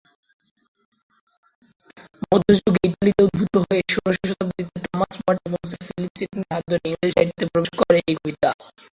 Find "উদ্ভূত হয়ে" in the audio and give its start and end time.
3.27-3.81